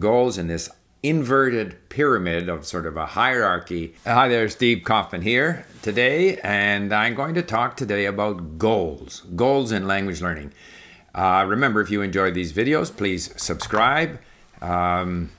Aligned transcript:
goals 0.00 0.38
in 0.38 0.48
this 0.48 0.70
inverted 1.02 1.88
pyramid 1.88 2.48
of 2.48 2.66
sort 2.66 2.86
of 2.86 2.96
a 2.96 3.06
hierarchy. 3.06 3.94
Hi 4.04 4.28
there, 4.28 4.48
Steve 4.48 4.82
Kaufmann 4.84 5.22
here 5.22 5.66
today, 5.82 6.38
and 6.38 6.92
I'm 6.92 7.14
going 7.14 7.34
to 7.34 7.42
talk 7.42 7.76
today 7.76 8.06
about 8.06 8.58
goals, 8.58 9.22
goals 9.36 9.72
in 9.72 9.86
language 9.86 10.20
learning. 10.20 10.52
Uh, 11.14 11.44
remember, 11.48 11.80
if 11.80 11.90
you 11.90 12.02
enjoy 12.02 12.30
these 12.30 12.52
videos, 12.52 12.94
please 12.94 13.32
subscribe. 13.40 14.20
Um, 14.60 15.30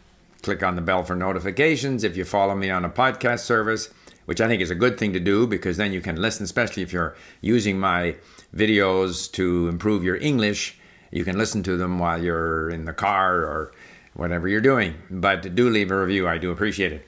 click 0.42 0.64
on 0.64 0.76
the 0.76 0.82
bell 0.82 1.04
for 1.04 1.16
notifications. 1.16 2.04
If 2.04 2.18
you 2.18 2.26
follow 2.26 2.56
me 2.56 2.70
on 2.70 2.84
a 2.84 2.90
podcast 2.90 3.40
service, 3.40 3.90
which 4.26 4.42
I 4.42 4.48
think 4.48 4.62
is 4.62 4.72
a 4.72 4.76
good 4.76 4.98
thing 4.98 5.14
to 5.14 5.20
do 5.20 5.48
because 5.48 5.78
then 5.78 5.94
you 5.94 6.02
can 6.02 6.16
listen, 6.16 6.44
especially 6.44 6.84
if 6.84 6.94
you're 6.94 7.16
using 7.42 7.80
my 7.80 8.16
videos 8.56 9.32
to 9.34 9.68
improve 9.68 10.04
your 10.04 10.18
English. 10.18 10.78
You 11.12 11.24
can 11.24 11.38
listen 11.38 11.62
to 11.64 11.78
them 11.78 12.00
while 12.00 12.22
you're 12.22 12.70
in 12.70 12.86
the 12.86 12.94
car 12.94 13.40
or 13.40 13.74
whatever 14.14 14.48
you're 14.48 14.62
doing. 14.62 14.96
But 15.10 15.56
do 15.56 15.70
leave 15.70 15.92
a 15.92 16.00
review, 16.00 16.28
I 16.28 16.38
do 16.38 16.52
appreciate 16.52 16.94
it. 16.94 17.08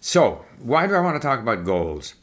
So, 0.00 0.44
why 0.58 0.86
do 0.86 0.94
I 0.94 1.00
want 1.00 1.20
to 1.20 1.26
talk 1.26 1.40
about 1.40 1.64
goals? 1.64 2.14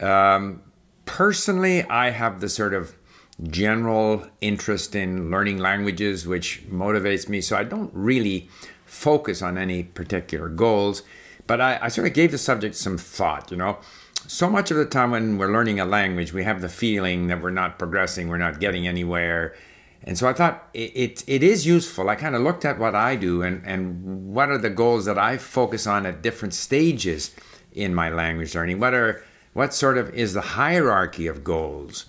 Um, 0.00 0.62
personally, 1.04 1.84
I 1.84 2.10
have 2.10 2.40
the 2.40 2.48
sort 2.48 2.72
of 2.72 2.96
general 3.42 4.26
interest 4.40 4.94
in 4.94 5.30
learning 5.30 5.58
languages, 5.58 6.26
which 6.26 6.62
motivates 6.70 7.28
me. 7.28 7.40
So, 7.40 7.56
I 7.56 7.64
don't 7.64 7.90
really 7.92 8.48
focus 8.86 9.40
on 9.40 9.56
any 9.56 9.84
particular 9.84 10.48
goals, 10.48 11.02
but 11.46 11.60
I, 11.60 11.78
I 11.82 11.88
sort 11.88 12.08
of 12.08 12.14
gave 12.14 12.32
the 12.32 12.38
subject 12.38 12.74
some 12.74 12.98
thought, 12.98 13.50
you 13.50 13.56
know. 13.56 13.78
So 14.26 14.50
much 14.50 14.70
of 14.70 14.76
the 14.76 14.84
time 14.84 15.12
when 15.12 15.38
we're 15.38 15.52
learning 15.52 15.80
a 15.80 15.84
language, 15.84 16.32
we 16.32 16.44
have 16.44 16.60
the 16.60 16.68
feeling 16.68 17.28
that 17.28 17.40
we're 17.40 17.50
not 17.50 17.78
progressing, 17.78 18.28
we're 18.28 18.36
not 18.36 18.60
getting 18.60 18.86
anywhere, 18.86 19.54
and 20.04 20.16
so 20.16 20.28
I 20.28 20.32
thought 20.32 20.68
it, 20.72 20.92
it, 20.94 21.24
it 21.26 21.42
is 21.42 21.66
useful. 21.66 22.08
I 22.08 22.14
kind 22.14 22.34
of 22.34 22.42
looked 22.42 22.64
at 22.64 22.78
what 22.78 22.94
I 22.94 23.16
do 23.16 23.42
and, 23.42 23.62
and 23.66 24.32
what 24.32 24.48
are 24.48 24.58
the 24.58 24.70
goals 24.70 25.04
that 25.04 25.18
I 25.18 25.36
focus 25.36 25.86
on 25.86 26.06
at 26.06 26.22
different 26.22 26.54
stages 26.54 27.34
in 27.72 27.94
my 27.94 28.08
language 28.08 28.54
learning. 28.54 28.80
What 28.80 28.94
are 28.94 29.22
what 29.52 29.74
sort 29.74 29.98
of 29.98 30.14
is 30.14 30.32
the 30.32 30.40
hierarchy 30.40 31.26
of 31.26 31.44
goals? 31.44 32.06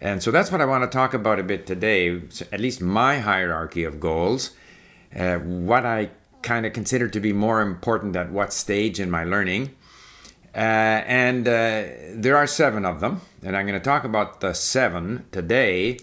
And 0.00 0.22
so 0.22 0.30
that's 0.30 0.50
what 0.50 0.60
I 0.60 0.64
want 0.64 0.84
to 0.84 0.96
talk 0.96 1.12
about 1.12 1.38
a 1.38 1.42
bit 1.42 1.66
today, 1.66 2.22
at 2.52 2.60
least 2.60 2.80
my 2.80 3.18
hierarchy 3.18 3.84
of 3.84 4.00
goals, 4.00 4.50
uh, 5.14 5.38
what 5.38 5.84
I 5.86 6.10
kind 6.42 6.66
of 6.66 6.72
consider 6.72 7.08
to 7.08 7.20
be 7.20 7.32
more 7.32 7.62
important 7.62 8.14
at 8.14 8.30
what 8.30 8.52
stage 8.52 9.00
in 9.00 9.10
my 9.10 9.24
learning. 9.24 9.74
Uh, 10.54 11.02
and 11.08 11.48
uh, 11.48 11.84
there 12.12 12.36
are 12.36 12.46
seven 12.46 12.84
of 12.84 13.00
them, 13.00 13.22
and 13.42 13.56
I'm 13.56 13.66
going 13.66 13.78
to 13.78 13.84
talk 13.84 14.04
about 14.04 14.40
the 14.40 14.52
seven 14.52 15.24
today 15.32 15.98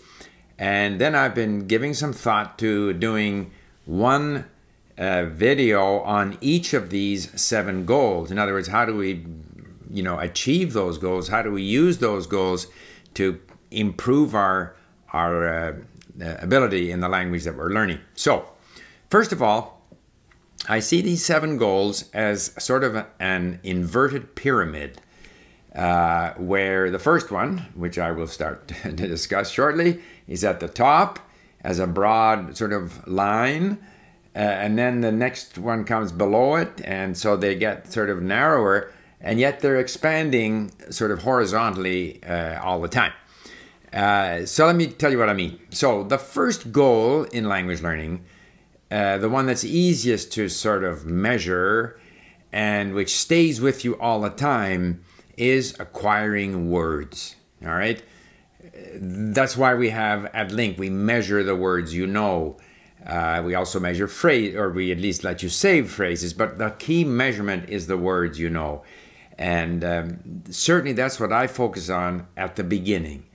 and 0.61 1.01
then 1.01 1.15
I've 1.15 1.33
been 1.33 1.65
giving 1.65 1.95
some 1.95 2.13
thought 2.13 2.59
to 2.59 2.93
doing 2.93 3.49
one 3.85 4.45
uh, 4.95 5.25
video 5.25 6.01
on 6.01 6.37
each 6.39 6.75
of 6.75 6.91
these 6.91 7.31
seven 7.41 7.83
goals. 7.83 8.29
In 8.29 8.37
other 8.37 8.53
words, 8.53 8.67
how 8.67 8.85
do 8.85 8.95
we, 8.95 9.25
you 9.89 10.03
know, 10.03 10.19
achieve 10.19 10.73
those 10.73 10.99
goals? 10.99 11.29
How 11.29 11.41
do 11.41 11.51
we 11.51 11.63
use 11.63 11.97
those 11.97 12.27
goals 12.27 12.67
to 13.15 13.41
improve 13.71 14.35
our 14.35 14.75
our 15.13 15.47
uh, 15.47 15.73
uh 16.23 16.35
ability 16.39 16.91
in 16.91 16.99
the 16.99 17.09
language 17.09 17.43
that 17.45 17.57
we're 17.57 17.71
learning? 17.71 17.97
So, 18.13 18.47
first 19.09 19.31
of 19.31 19.41
all, 19.41 19.81
I 20.69 20.79
see 20.79 21.01
these 21.01 21.25
seven 21.25 21.57
goals 21.57 22.07
as 22.13 22.53
sort 22.63 22.83
of 22.83 23.03
an 23.19 23.59
inverted 23.63 24.35
pyramid. 24.35 25.01
Uh, 25.75 26.33
where 26.33 26.91
the 26.91 26.99
first 26.99 27.31
one, 27.31 27.59
which 27.75 27.97
I 27.97 28.11
will 28.11 28.27
start 28.27 28.67
to 28.83 28.91
discuss 28.91 29.49
shortly, 29.49 30.01
is 30.27 30.43
at 30.43 30.59
the 30.59 30.67
top 30.67 31.19
as 31.61 31.79
a 31.79 31.87
broad 31.87 32.57
sort 32.57 32.73
of 32.73 33.07
line. 33.07 33.77
Uh, 34.35 34.39
and 34.39 34.77
then 34.77 35.01
the 35.01 35.11
next 35.11 35.57
one 35.57 35.83
comes 35.83 36.11
below 36.11 36.55
it, 36.55 36.81
and 36.83 37.17
so 37.17 37.35
they 37.35 37.55
get 37.55 37.91
sort 37.91 38.09
of 38.09 38.21
narrower, 38.21 38.91
and 39.19 39.39
yet 39.39 39.59
they're 39.59 39.79
expanding 39.79 40.71
sort 40.89 41.11
of 41.11 41.21
horizontally 41.23 42.23
uh, 42.23 42.59
all 42.61 42.79
the 42.81 42.87
time. 42.87 43.11
Uh, 43.93 44.45
so 44.45 44.65
let 44.65 44.75
me 44.75 44.87
tell 44.87 45.11
you 45.11 45.17
what 45.17 45.29
I 45.29 45.33
mean. 45.33 45.59
So 45.69 46.03
the 46.03 46.17
first 46.17 46.71
goal 46.71 47.23
in 47.25 47.49
language 47.49 47.81
learning, 47.81 48.23
uh, 48.89 49.17
the 49.17 49.29
one 49.29 49.45
that's 49.45 49.65
easiest 49.65 50.31
to 50.33 50.47
sort 50.47 50.83
of 50.83 51.05
measure 51.05 51.99
and 52.53 52.93
which 52.93 53.15
stays 53.15 53.61
with 53.61 53.85
you 53.85 53.97
all 53.99 54.21
the 54.21 54.29
time, 54.29 55.03
is 55.37 55.79
acquiring 55.79 56.69
words. 56.69 57.35
All 57.63 57.71
right 57.71 58.01
that's 58.95 59.57
why 59.57 59.75
we 59.75 59.89
have 59.89 60.25
at 60.25 60.49
LingQ, 60.49 60.77
we 60.77 60.89
measure 60.89 61.43
the 61.43 61.55
words 61.55 61.93
you 61.93 62.07
know. 62.07 62.57
Uh, 63.05 63.41
we 63.43 63.55
also 63.55 63.79
measure 63.79 64.07
phrase, 64.07 64.55
or 64.55 64.69
we 64.69 64.91
at 64.91 64.99
least 64.99 65.23
let 65.23 65.41
you 65.41 65.49
save 65.49 65.89
phrases, 65.89 66.33
but 66.33 66.59
the 66.59 66.69
key 66.71 67.03
measurement 67.03 67.67
is 67.69 67.87
the 67.87 67.97
words 67.97 68.39
you 68.39 68.49
know. 68.49 68.83
And 69.37 69.83
um, 69.83 70.43
certainly 70.51 70.93
that's 70.93 71.19
what 71.19 71.33
I 71.33 71.47
focus 71.47 71.89
on 71.89 72.27
at 72.37 72.55
the 72.55 72.63
beginning. 72.63 73.25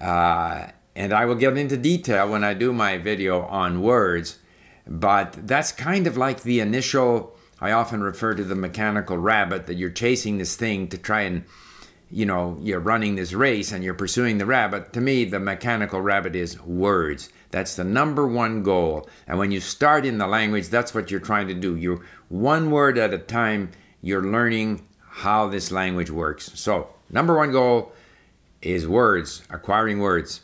Uh, 0.00 0.68
and 0.94 1.12
I 1.12 1.24
will 1.24 1.34
get 1.34 1.56
into 1.56 1.76
detail 1.76 2.30
when 2.30 2.44
I 2.44 2.54
do 2.54 2.72
my 2.72 2.98
video 2.98 3.42
on 3.42 3.82
words, 3.82 4.38
but 4.86 5.36
that's 5.46 5.72
kind 5.72 6.06
of 6.06 6.16
like 6.16 6.42
the 6.42 6.60
initial, 6.60 7.36
I 7.60 7.72
often 7.72 8.02
refer 8.02 8.34
to 8.34 8.44
the 8.44 8.54
mechanical 8.54 9.18
rabbit 9.18 9.66
that 9.66 9.74
you're 9.74 9.90
chasing 9.90 10.38
this 10.38 10.56
thing 10.56 10.88
to 10.88 10.98
try 10.98 11.22
and 11.22 11.44
you 12.10 12.24
know, 12.24 12.56
you're 12.62 12.80
running 12.80 13.16
this 13.16 13.32
race 13.32 13.72
and 13.72 13.84
you're 13.84 13.94
pursuing 13.94 14.38
the 14.38 14.46
rabbit. 14.46 14.92
To 14.94 15.00
me, 15.00 15.24
the 15.24 15.38
mechanical 15.38 16.00
rabbit 16.00 16.34
is 16.34 16.60
words. 16.62 17.28
That's 17.50 17.76
the 17.76 17.84
number 17.84 18.26
one 18.26 18.62
goal. 18.62 19.08
And 19.26 19.38
when 19.38 19.50
you 19.50 19.60
start 19.60 20.06
in 20.06 20.18
the 20.18 20.26
language, 20.26 20.68
that's 20.68 20.94
what 20.94 21.10
you're 21.10 21.20
trying 21.20 21.48
to 21.48 21.54
do. 21.54 21.76
You're 21.76 22.04
one 22.28 22.70
word 22.70 22.98
at 22.98 23.14
a 23.14 23.18
time, 23.18 23.72
you're 24.00 24.24
learning 24.24 24.86
how 25.00 25.48
this 25.48 25.70
language 25.70 26.10
works. 26.10 26.50
So, 26.54 26.88
number 27.10 27.36
one 27.36 27.52
goal 27.52 27.92
is 28.62 28.86
words, 28.86 29.42
acquiring 29.50 29.98
words. 29.98 30.42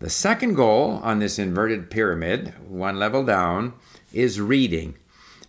The 0.00 0.10
second 0.10 0.54
goal 0.54 1.00
on 1.02 1.20
this 1.20 1.38
inverted 1.38 1.90
pyramid, 1.90 2.54
one 2.68 2.98
level 2.98 3.24
down, 3.24 3.74
is 4.12 4.40
reading, 4.40 4.96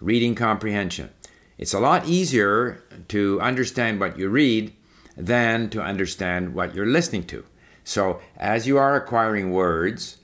reading 0.03 0.35
comprehension. 0.35 1.09
It's 1.57 1.73
a 1.73 1.79
lot 1.79 2.07
easier 2.07 2.83
to 3.07 3.39
understand 3.39 3.99
what 3.99 4.19
you 4.19 4.27
read 4.27 4.73
than 5.15 5.69
to 5.69 5.81
understand 5.81 6.53
what 6.53 6.75
you're 6.75 6.85
listening 6.85 7.23
to. 7.27 7.45
So, 7.85 8.19
as 8.37 8.67
you 8.67 8.77
are 8.77 8.95
acquiring 8.95 9.51
words, 9.51 10.17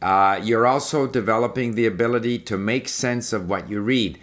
uh, 0.00 0.40
you're 0.42 0.66
also 0.66 1.06
developing 1.06 1.74
the 1.74 1.86
ability 1.86 2.40
to 2.40 2.58
make 2.58 2.88
sense 2.88 3.32
of 3.32 3.48
what 3.48 3.68
you 3.70 3.80
read. 3.80 4.18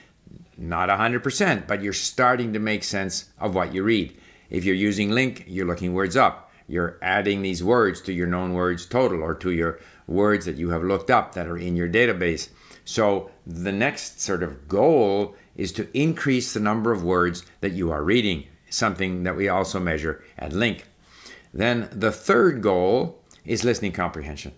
Not 0.58 0.90
100%, 0.90 1.68
but 1.68 1.82
you're 1.82 1.94
starting 1.94 2.52
to 2.54 2.60
make 2.60 2.84
sense 2.84 3.30
of 3.40 3.56
what 3.56 3.74
you 3.74 3.84
read. 3.84 4.18
If 4.50 4.66
you're 4.66 4.76
using 4.76 5.10
LingQ, 5.12 5.46
you're 5.48 5.68
looking 5.68 5.94
words 5.94 6.18
up. 6.18 6.52
You're 6.68 6.98
adding 7.02 7.42
these 7.42 7.64
words 7.64 8.02
to 8.02 8.14
your 8.14 8.28
known 8.28 8.54
words 8.54 8.86
total 8.86 9.24
or 9.24 9.34
to 9.36 9.52
your 9.52 9.80
words 10.08 10.46
that 10.46 10.58
you 10.58 10.72
have 10.72 10.84
looked 10.84 11.10
up 11.10 11.36
that 11.36 11.48
are 11.48 11.58
in 11.58 11.76
your 11.76 11.90
database. 11.90 12.50
So, 12.90 13.30
the 13.46 13.72
next 13.72 14.20
sort 14.20 14.42
of 14.42 14.68
goal 14.68 15.36
is 15.56 15.72
to 15.74 15.88
increase 15.96 16.54
the 16.54 16.60
number 16.60 16.92
of 16.92 17.04
words 17.04 17.46
that 17.62 17.74
you 17.74 17.92
are 17.92 18.04
reading 18.04 18.46
something 18.68 19.22
that 19.26 19.36
we 19.36 19.48
also 19.48 19.80
measure 19.80 20.24
at 20.40 20.54
LingQ. 20.54 20.82
Then 21.54 21.88
the 21.92 22.12
third 22.12 22.64
goal 22.64 23.22
is 23.46 23.64
listening 23.64 23.92
comprehension. 23.92 24.54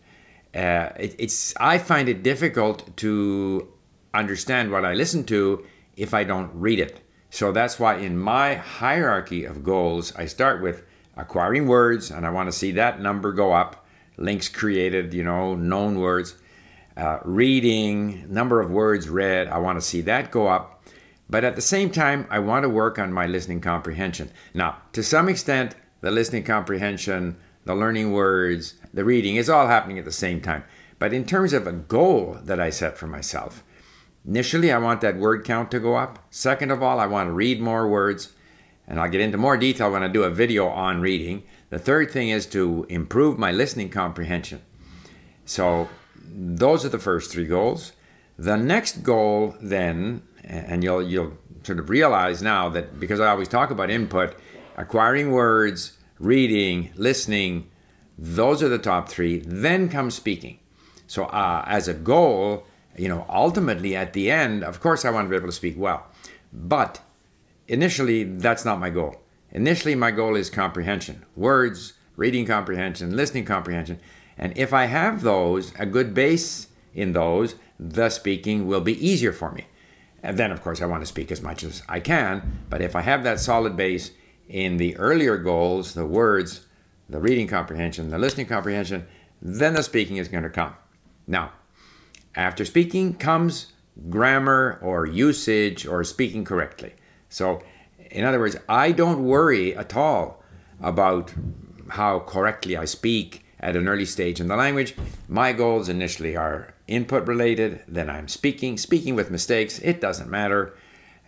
Uh, 0.56 0.96
it, 0.98 1.14
it's 1.20 1.54
I 1.60 1.78
find 1.78 2.08
it 2.08 2.24
difficult 2.24 2.96
to 3.04 3.68
understand 4.14 4.72
what 4.72 4.86
I 4.86 4.94
listen 4.94 5.26
to 5.26 5.66
if 5.98 6.14
I 6.14 6.24
don't 6.24 6.52
read 6.54 6.80
it. 6.80 7.02
So 7.32 7.52
that's 7.52 7.82
why 7.82 7.96
in 7.98 8.18
my 8.18 8.56
hierarchy 8.56 9.44
of 9.44 9.62
goals, 9.62 10.16
I 10.16 10.26
start 10.28 10.62
with 10.62 10.84
acquiring 11.18 11.68
words, 11.68 12.10
and 12.10 12.26
I 12.26 12.30
want 12.30 12.48
to 12.48 12.58
see 12.58 12.72
that 12.72 13.02
number 13.02 13.34
go 13.34 13.52
up. 13.52 13.86
LingQs 14.18 14.54
created, 14.54 15.14
you 15.14 15.26
know, 15.26 15.54
known 15.54 16.00
words. 16.00 16.36
Uh, 16.98 17.20
reading, 17.24 18.26
number 18.32 18.60
of 18.60 18.70
words 18.70 19.08
read, 19.10 19.48
I 19.48 19.58
want 19.60 19.80
to 19.80 19.86
see 19.86 20.02
that 20.02 20.32
go 20.32 20.48
up. 20.48 20.84
But 21.30 21.46
at 21.46 21.56
the 21.56 21.62
same 21.62 21.90
time, 21.90 22.28
I 22.30 22.40
want 22.40 22.64
to 22.64 22.70
work 22.70 23.00
on 23.00 23.14
my 23.14 23.26
listening 23.26 23.62
comprehension. 23.62 24.32
Now, 24.54 24.78
to 24.92 25.02
some 25.02 25.30
extent, 25.30 25.76
the 26.02 26.12
listening 26.12 26.44
comprehension, 26.44 27.38
the 27.64 27.76
learning 27.76 28.12
words, 28.12 28.76
the 28.94 29.06
reading 29.06 29.38
is 29.38 29.50
all 29.50 29.68
happening 29.68 29.98
at 29.98 30.06
the 30.06 30.12
same 30.12 30.42
time. 30.42 30.66
But 31.00 31.14
in 31.14 31.26
terms 31.26 31.54
of 31.54 31.66
a 31.66 31.72
goal 31.72 32.38
that 32.44 32.60
I 32.60 32.70
set 32.70 32.98
for 32.98 33.08
myself, 33.08 33.64
initially 34.28 34.72
I 34.72 34.78
want 34.78 35.02
that 35.02 35.18
word 35.18 35.46
count 35.46 35.72
to 35.72 35.80
go 35.80 35.96
up. 35.96 36.20
Second 36.30 36.72
of 36.72 36.84
all, 36.84 37.00
I 37.00 37.08
want 37.08 37.28
to 37.28 37.34
read 37.34 37.62
more 37.62 37.88
words. 37.88 38.34
And 38.88 39.00
I'll 39.00 39.10
get 39.10 39.22
into 39.22 39.38
more 39.38 39.56
detail 39.56 39.92
when 39.92 40.04
I 40.04 40.10
do 40.10 40.24
a 40.24 40.30
video 40.30 40.68
on 40.68 41.00
reading. 41.00 41.44
The 41.70 41.80
third 41.80 42.12
thing 42.12 42.28
is 42.28 42.46
to 42.48 42.86
improve 42.90 43.40
my 43.40 43.52
listening 43.52 43.90
comprehension. 43.90 44.62
So, 45.46 45.88
those 46.24 46.86
are 46.86 46.90
the 46.90 47.00
first 47.00 47.32
three 47.32 47.46
goals. 47.46 47.94
The 48.38 48.58
next 48.58 49.04
goal 49.04 49.56
then 49.62 50.24
and 50.44 50.84
you'll 50.84 51.04
you'll 51.04 51.38
sort 51.64 51.80
of 51.80 51.90
realize 51.90 52.42
now 52.42 52.70
that 52.70 53.00
because 53.00 53.20
I 53.20 53.28
always 53.28 53.48
talk 53.48 53.72
about 53.72 53.90
input, 53.90 54.36
acquiring 54.78 55.32
words, 55.32 55.98
reading, 56.20 56.92
listening, 56.96 57.70
those 58.18 58.64
are 58.64 58.70
the 58.70 58.80
top 58.80 59.10
three. 59.10 59.40
Then 59.40 59.90
comes 59.90 60.16
speaking. 60.16 60.60
So 61.08 61.26
uh, 61.26 61.64
as 61.68 61.88
a 61.88 61.94
goal, 61.94 62.66
you 62.98 63.08
know, 63.08 63.26
ultimately 63.30 63.96
at 63.96 64.14
the 64.14 64.32
end, 64.32 64.64
of 64.64 64.80
course, 64.80 65.06
I 65.06 65.12
want 65.12 65.26
to 65.26 65.30
be 65.30 65.36
able 65.36 65.48
to 65.48 65.54
speak 65.54 65.76
well. 65.78 66.08
But 66.52 67.02
initially, 67.68 68.24
that's 68.24 68.66
not 68.66 68.80
my 68.80 68.90
goal. 68.90 69.16
Initially, 69.52 69.96
my 69.96 70.12
goal 70.12 70.36
is 70.36 70.50
comprehension 70.50 71.26
words, 71.36 71.94
reading 72.16 72.46
comprehension, 72.46 73.16
listening 73.16 73.46
comprehension. 73.46 74.00
And 74.38 74.58
if 74.58 74.74
I 74.74 74.86
have 74.86 75.22
those, 75.22 75.74
a 75.78 75.86
good 75.86 76.14
base 76.14 76.68
in 76.94 77.14
those, 77.14 77.56
the 77.80 78.10
speaking 78.10 78.68
will 78.68 78.82
be 78.82 79.06
easier 79.06 79.32
for 79.32 79.52
me. 79.52 79.66
And 80.24 80.38
then, 80.38 80.52
of 80.52 80.62
course, 80.62 80.82
I 80.82 80.86
want 80.86 81.02
to 81.02 81.08
speak 81.08 81.32
as 81.32 81.42
much 81.42 81.64
as 81.64 81.82
I 81.90 82.00
can. 82.00 82.64
But 82.70 82.82
if 82.82 82.96
I 82.96 83.02
have 83.02 83.24
that 83.24 83.40
solid 83.40 83.76
base 83.76 84.12
in 84.48 84.78
the 84.78 84.96
earlier 84.98 85.38
goals, 85.38 85.94
the 85.94 86.06
words, 86.06 86.68
the 87.10 87.20
reading 87.20 87.48
comprehension, 87.48 88.10
the 88.10 88.20
listening 88.20 88.46
comprehension, 88.46 89.08
then 89.42 89.74
the 89.74 89.84
speaking 89.84 90.18
is 90.18 90.28
going 90.28 90.44
to 90.44 90.50
come. 90.50 90.76
Now, 91.28 91.54
after 92.36 92.66
speaking 92.66 93.16
comes 93.16 93.74
grammar 94.10 94.80
or 94.82 95.06
usage 95.06 95.86
or 95.86 96.04
speaking 96.04 96.44
correctly. 96.44 96.94
So, 97.30 97.62
in 98.10 98.26
other 98.26 98.40
words, 98.40 98.58
I 98.68 98.92
don't 98.92 99.24
worry 99.24 99.76
at 99.76 99.96
all 99.96 100.44
about 100.82 101.34
how 101.90 102.20
correctly 102.20 102.78
I 102.78 102.86
speak 102.86 103.46
at 103.62 103.76
an 103.76 103.88
early 103.88 104.06
stage 104.06 104.42
in 104.42 104.48
the 104.48 104.56
language. 104.56 104.96
My 105.30 105.54
goals 105.54 105.88
initially 105.88 106.36
are 106.36 106.74
input 106.88 107.28
related, 107.28 107.84
then 107.88 108.10
I'm 108.10 108.28
speaking, 108.28 108.78
speaking 108.78 109.16
with 109.16 109.32
mistakes, 109.32 109.80
it 109.80 110.02
doesn't 110.02 110.30
matter. 110.30 110.76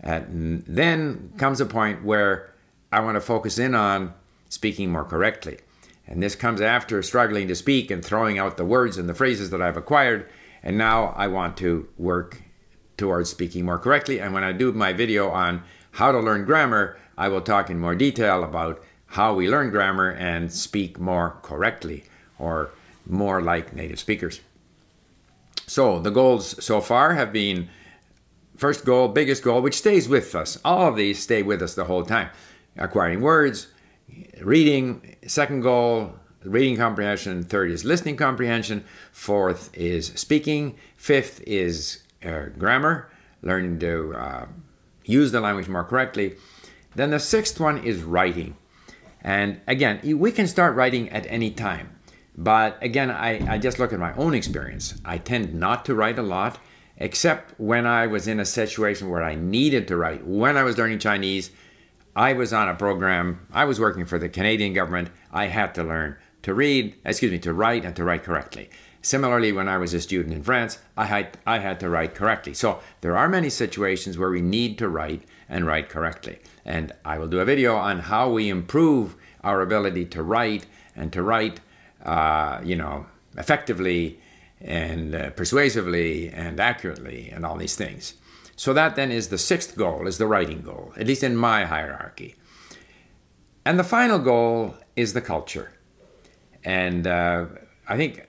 Then 0.02 1.32
comes 1.38 1.62
a 1.62 1.66
point 1.66 2.04
where 2.04 2.54
I 2.92 3.00
want 3.00 3.16
to 3.16 3.22
focus 3.22 3.58
in 3.58 3.76
on 3.76 4.14
speaking 4.50 4.92
more 4.92 5.06
correctly. 5.06 5.60
And 6.06 6.22
this 6.22 6.36
comes 6.36 6.60
after 6.60 7.02
struggling 7.02 7.48
to 7.48 7.56
speak 7.56 7.90
and 7.90 8.04
throwing 8.04 8.38
out 8.38 8.58
the 8.58 8.66
words 8.66 8.98
and 8.98 9.08
the 9.08 9.14
phrases 9.14 9.52
that 9.52 9.62
I've 9.62 9.78
acquired. 9.78 10.28
And 10.62 10.78
now 10.78 11.14
I 11.16 11.28
want 11.28 11.56
to 11.58 11.88
work 11.98 12.42
towards 12.98 13.30
speaking 13.30 13.66
more 13.66 13.80
correctly. 13.80 14.20
And 14.20 14.34
when 14.34 14.44
I 14.44 14.52
do 14.52 14.72
my 14.74 14.92
video 14.92 15.30
on 15.30 15.64
how 15.92 16.12
to 16.12 16.20
learn 16.20 16.46
grammar, 16.46 16.98
I 17.18 17.30
will 17.30 17.42
talk 17.42 17.70
in 17.70 17.80
more 17.80 17.96
detail 17.96 18.44
about 18.44 18.84
how 19.06 19.34
we 19.34 19.48
learn 19.48 19.70
grammar 19.70 20.12
and 20.12 20.52
speak 20.52 21.00
more 21.00 21.38
correctly 21.42 22.04
or 22.40 22.72
more 23.06 23.42
like 23.42 23.74
native 23.74 24.00
speakers. 24.00 24.42
So 25.68 26.00
the 26.00 26.12
goals 26.12 26.64
so 26.64 26.82
far 26.82 27.14
have 27.14 27.32
been 27.32 27.70
first 28.58 28.86
goal, 28.86 29.08
biggest 29.08 29.44
goal, 29.44 29.62
which 29.62 29.76
stays 29.78 30.08
with 30.10 30.36
us. 30.36 30.58
All 30.64 30.88
of 30.88 30.96
these 30.96 31.22
stay 31.22 31.42
with 31.44 31.62
us 31.62 31.76
the 31.76 31.86
whole 31.86 32.04
time. 32.04 32.30
Acquiring 32.78 33.22
words, 33.22 33.68
reading, 34.42 35.16
second 35.28 35.62
goal, 35.62 36.14
reading 36.44 36.78
comprehension. 36.78 37.44
Third 37.44 37.72
is 37.72 37.86
listening 37.86 38.18
comprehension. 38.18 38.84
Fourth 39.12 39.70
is 39.74 40.08
speaking. 40.16 40.76
Fifth 40.98 41.42
is 41.46 42.04
uh, 42.26 42.46
grammar, 42.58 43.10
learning 43.42 43.80
to 43.80 44.14
uh, 44.16 44.46
use 45.06 45.32
the 45.32 45.42
language 45.42 45.68
more 45.68 45.84
correctly. 45.84 46.36
Then 46.96 47.12
the 47.12 47.20
sixth 47.20 47.60
one 47.60 47.84
is 47.84 48.04
writing. 48.04 48.56
And 49.22 49.62
again, 49.68 50.00
we 50.20 50.32
can 50.32 50.48
start 50.48 50.76
writing 50.76 51.10
at 51.10 51.26
any 51.28 51.50
time. 51.50 51.90
But 52.36 52.78
again, 52.82 53.12
I, 53.12 53.54
I 53.54 53.58
just 53.58 53.80
look 53.80 53.94
at 53.94 54.00
my 54.00 54.14
own 54.16 54.34
experience. 54.34 55.00
I 55.06 55.18
tend 55.18 55.54
not 55.54 55.86
to 55.86 55.96
write 55.96 56.18
a 56.18 56.24
lot, 56.24 56.60
except 56.98 57.60
when 57.60 57.86
I 57.86 58.08
was 58.08 58.28
in 58.28 58.40
a 58.40 58.46
situation 58.46 59.10
where 59.10 59.24
I 59.24 59.36
needed 59.36 59.88
to 59.90 59.98
write. 59.98 60.26
When 60.26 60.58
I 60.58 60.64
was 60.64 60.78
learning 60.78 61.00
Chinese, 61.00 61.52
I 62.16 62.34
was 62.34 62.54
on 62.54 62.70
a 62.70 62.76
program, 62.76 63.48
I 63.52 63.66
was 63.66 63.80
working 63.80 64.06
for 64.06 64.20
the 64.20 64.30
Canadian 64.30 64.74
government. 64.74 65.10
I 65.32 65.48
had 65.48 65.74
to 65.76 65.84
learn 65.84 66.18
to 66.44 66.54
read, 66.54 66.96
excuse 67.06 67.32
me, 67.32 67.40
to 67.40 67.54
write 67.54 67.86
and 67.86 67.96
to 67.96 68.04
write 68.04 68.24
correctly. 68.24 68.70
Similarly, 69.02 69.52
when 69.52 69.68
I 69.68 69.78
was 69.78 69.94
a 69.94 70.00
student 70.00 70.34
in 70.34 70.44
France, 70.44 70.80
I 70.96 71.06
had, 71.06 71.38
I 71.46 71.60
had 71.60 71.80
to 71.82 71.90
write 71.90 72.16
correctly. 72.16 72.54
So 72.54 72.80
there 73.02 73.18
are 73.18 73.28
many 73.28 73.50
situations 73.50 74.18
where 74.18 74.30
we 74.30 74.42
need 74.42 74.78
to 74.78 74.88
write 74.88 75.24
and 75.50 75.66
write 75.66 75.90
correctly. 75.90 76.40
And 76.64 76.94
I 77.04 77.18
will 77.18 77.28
do 77.28 77.40
a 77.40 77.46
video 77.46 77.76
on 77.76 78.00
how 78.00 78.30
we 78.30 78.48
improve 78.50 79.16
our 79.44 79.62
ability 79.62 80.06
to 80.06 80.24
write 80.24 80.66
and 80.96 81.12
to 81.12 81.22
write 81.22 81.60
uh, 82.04 82.60
you 82.64 82.76
know, 82.76 83.06
effectively 83.38 84.20
and 84.62 85.16
uh, 85.16 85.30
persuasively 85.32 86.30
and 86.30 86.60
accurately 86.60 87.30
and 87.30 87.46
all 87.46 87.58
these 87.58 87.76
things. 87.76 88.16
So 88.56 88.74
that 88.74 88.96
then 88.96 89.12
is 89.12 89.30
the 89.30 89.38
sixth 89.38 89.76
goal, 89.76 90.08
is 90.08 90.18
the 90.18 90.28
writing 90.28 90.62
goal, 90.62 90.94
at 90.96 91.08
least 91.08 91.24
in 91.24 91.36
my 91.36 91.66
hierarchy. 91.66 92.36
And 93.66 93.80
the 93.80 93.84
final 93.84 94.20
goal 94.20 94.76
is 94.96 95.14
the 95.14 95.22
culture. 95.22 95.72
And 96.64 97.08
uh, 97.08 97.46
I 97.88 97.98
think, 97.98 98.20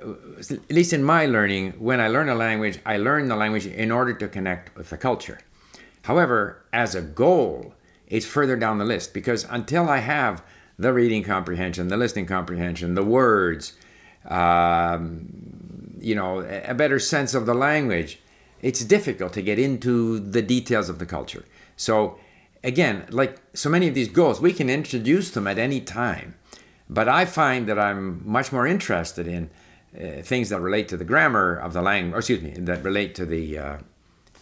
at 0.51 0.71
least 0.71 0.93
in 0.93 1.05
my 1.05 1.27
learning, 1.27 1.73
when 1.73 2.01
I 2.01 2.09
learn 2.09 2.29
a 2.29 2.35
language, 2.35 2.79
I 2.87 2.97
learn 2.97 3.29
the 3.29 3.37
language 3.37 3.67
in 3.67 3.93
order 3.93 4.15
to 4.15 4.29
connect 4.29 4.77
with 4.77 4.91
the 4.91 4.97
culture. 4.97 5.39
However, 6.03 6.65
as 6.73 6.95
a 6.95 7.03
goal, 7.03 7.75
it's 8.07 8.27
further 8.27 8.57
down 8.57 8.79
the 8.79 8.85
list 8.85 9.15
because 9.15 9.45
until 9.49 9.89
I 9.89 9.99
have 9.99 10.43
the 10.79 10.93
reading 10.93 11.23
comprehension, 11.23 11.89
the 11.89 11.97
listening 11.97 12.27
comprehension, 12.27 12.95
the 12.95 13.05
words, 13.05 13.75
um, 14.29 15.95
you 16.01 16.15
know, 16.15 16.41
a 16.41 16.75
better 16.75 16.99
sense 16.99 17.35
of 17.35 17.47
the 17.47 17.55
language. 17.55 18.19
It's 18.63 18.85
difficult 18.85 19.33
to 19.35 19.43
get 19.43 19.59
into 19.59 20.19
the 20.19 20.43
details 20.43 20.89
of 20.89 20.99
the 20.99 21.07
culture. 21.07 21.45
So, 21.77 22.19
again, 22.63 23.05
like 23.11 23.37
so 23.53 23.69
many 23.69 23.89
of 23.89 23.95
these 23.95 24.09
goals, 24.09 24.41
we 24.41 24.53
can 24.53 24.71
introduce 24.71 25.31
them 25.31 25.47
at 25.47 25.59
any 25.59 25.81
time. 25.81 26.35
But 26.89 27.09
I 27.09 27.25
find 27.25 27.67
that 27.69 27.79
I'm 27.79 28.23
much 28.29 28.53
more 28.53 28.67
interested 28.67 29.27
in 29.27 29.51
uh, 29.97 30.23
things 30.23 30.49
that 30.49 30.61
relate 30.61 30.89
to 30.89 30.97
the 30.97 31.05
grammar 31.05 31.55
of 31.55 31.73
the 31.73 31.83
language, 31.83 32.19
excuse 32.19 32.43
me, 32.43 32.51
that 32.51 32.83
relate 32.83 33.15
to 33.17 33.27
the 33.27 33.59
uh, 33.59 33.79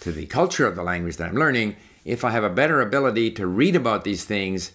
to 0.01 0.11
the 0.11 0.27
culture 0.27 0.67
of 0.67 0.75
the 0.75 0.83
language 0.83 1.17
that 1.19 1.29
I'm 1.29 1.37
learning. 1.37 1.77
If 2.05 2.25
I 2.25 2.31
have 2.31 2.43
a 2.43 2.51
better 2.51 2.81
ability 2.81 3.31
to 3.33 3.47
read 3.47 3.77
about 3.77 4.03
these 4.03 4.25
things 4.25 4.73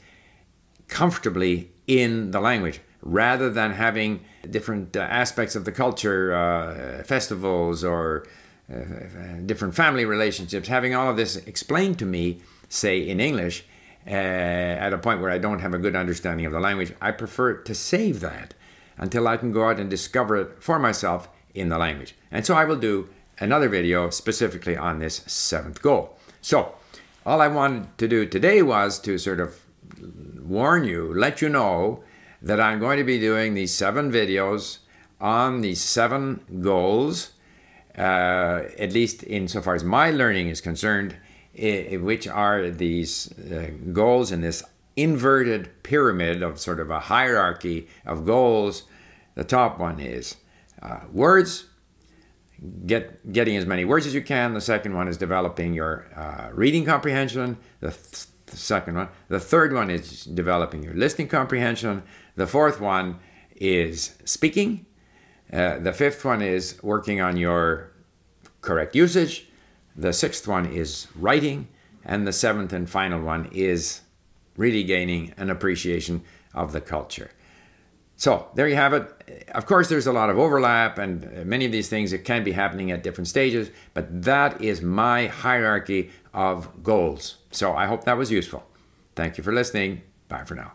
comfortably 0.88 1.72
in 1.86 2.32
the 2.32 2.40
language 2.40 2.82
rather 3.02 3.50
than 3.50 3.72
having 3.72 4.22
different 4.50 4.96
uh, 4.98 5.00
aspects 5.00 5.56
of 5.56 5.66
the 5.66 5.72
culture, 5.72 6.34
uh, 6.34 7.04
festivals, 7.04 7.84
or 7.84 8.26
uh, 8.72 8.78
different 9.46 9.76
family 9.76 10.04
relationships, 10.04 10.68
having 10.68 10.94
all 10.94 11.10
of 11.10 11.16
this 11.16 11.38
explained 11.38 11.98
to 12.00 12.06
me, 12.06 12.42
say 12.68 13.00
in 13.00 13.20
English, 13.20 13.66
uh, 14.06 14.10
at 14.10 14.94
a 14.94 14.98
point 14.98 15.22
where 15.22 15.32
I 15.32 15.38
don't 15.38 15.60
have 15.60 15.74
a 15.74 15.78
good 15.78 15.96
understanding 15.96 16.46
of 16.46 16.52
the 16.52 16.60
language, 16.60 16.94
I 17.02 17.12
prefer 17.12 17.54
to 17.54 17.76
save 17.76 18.20
that 18.22 18.54
until 18.98 19.28
I 19.28 19.38
can 19.38 19.52
go 19.52 19.70
out 19.70 19.80
and 19.80 19.90
discover 19.90 20.38
it 20.38 20.64
for 20.64 20.80
myself 20.80 21.30
in 21.54 21.70
the 21.70 21.78
language. 21.78 22.16
And 22.32 22.46
so 22.46 22.56
I 22.56 22.66
will 22.66 22.78
do 22.78 23.10
another 23.40 23.70
video 23.70 24.10
specifically 24.10 24.76
on 24.76 25.00
this 25.00 25.24
seventh 25.28 25.82
goal. 25.82 26.18
So, 26.42 26.74
all 27.26 27.42
I 27.42 27.50
wanted 27.50 27.98
to 27.98 28.08
do 28.08 28.26
today 28.26 28.62
was 28.62 29.00
to 29.00 29.18
sort 29.18 29.42
of 29.42 29.60
warn 30.42 30.84
you, 30.84 31.14
let 31.14 31.42
you 31.42 31.50
know 31.50 32.04
that 32.42 32.60
I'm 32.60 32.80
going 32.80 32.98
to 32.98 33.04
be 33.04 33.20
doing 33.20 33.54
these 33.54 33.74
seven 33.74 34.12
videos 34.12 34.80
on 35.20 35.62
these 35.62 35.82
seven 35.82 36.42
goals, 36.62 37.32
uh, 37.98 38.64
at 38.78 38.94
least 38.94 39.24
insofar 39.24 39.76
as 39.76 39.84
my 39.84 40.12
learning 40.12 40.50
is 40.50 40.62
concerned, 40.62 41.16
which 41.56 42.28
are 42.28 42.70
these 42.70 43.32
uh, 43.40 43.72
goals 43.92 44.32
in 44.32 44.42
this 44.42 44.64
inverted 44.96 45.84
pyramid 45.84 46.44
of 46.44 46.60
sort 46.60 46.80
of 46.80 46.90
a 46.90 47.00
hierarchy 47.00 47.88
of 48.06 48.26
goals. 48.26 48.84
The 49.36 49.44
top 49.44 49.80
one 49.80 50.00
is 50.00 50.36
uh, 50.82 51.00
words, 51.12 51.66
get 52.86 53.32
getting 53.32 53.56
as 53.56 53.66
many 53.66 53.86
words 53.86 54.06
as 54.06 54.14
you 54.14 54.22
can. 54.22 54.54
The 54.54 54.62
second 54.62 54.96
one 54.96 55.08
is 55.08 55.18
developing 55.18 55.74
your 55.74 56.08
uh, 56.16 56.50
reading 56.54 56.86
comprehension. 56.86 57.58
The 57.80 57.92
th- 57.92 58.26
the 58.48 58.58
second 58.58 58.96
one. 58.96 59.10
The 59.28 59.40
third 59.40 59.74
one 59.74 59.90
is 59.90 60.26
developing 60.26 60.84
your 60.84 60.94
listening 60.94 61.28
comprehension. 61.28 62.04
The 62.36 62.48
fourth 62.48 62.82
one 62.82 63.20
is 63.56 64.16
speaking. 64.26 64.86
Uh, 65.52 65.80
the 65.80 65.94
fifth 65.94 66.26
one 66.26 66.42
is 66.42 66.82
working 66.84 67.22
on 67.22 67.38
your 67.38 67.92
correct 68.62 68.96
usage. 68.96 69.48
The 69.96 70.14
sixth 70.14 70.48
one 70.48 70.66
is 70.66 71.08
writing. 71.16 71.68
And 72.04 72.26
the 72.26 72.34
seventh 72.34 72.74
and 72.74 72.90
final 72.90 73.22
one 73.22 73.50
is 73.52 74.02
really 74.56 74.84
gaining 74.84 75.34
an 75.38 75.50
appreciation 75.50 76.24
of 76.54 76.72
the 76.72 76.82
culture. 76.82 77.32
So 78.18 78.48
there 78.56 78.68
you 78.68 78.76
have 78.76 78.94
it. 78.94 79.50
Of 79.54 79.68
course, 79.68 79.90
there's 79.90 80.08
a 80.08 80.12
lot 80.12 80.30
of 80.30 80.40
overlap, 80.40 80.98
and 80.98 81.46
many 81.46 81.66
of 81.66 81.72
these 81.72 81.88
things 81.88 82.14
it 82.14 82.26
can 82.26 82.44
be 82.44 82.52
happening 82.52 82.92
at 82.92 83.04
different 83.04 83.28
stages, 83.28 83.70
but 83.94 84.24
that 84.24 84.62
is 84.62 84.82
my 84.82 85.28
hierarchy 85.28 86.10
of 86.34 86.84
goals. 86.84 87.38
So 87.52 87.74
I 87.74 87.86
hope 87.86 88.06
that 88.06 88.18
was 88.18 88.32
useful. 88.32 88.66
Thank 89.16 89.38
you 89.38 89.44
for 89.44 89.54
listening. 89.54 90.02
Bye 90.28 90.44
for 90.46 90.56
now. 90.56 90.74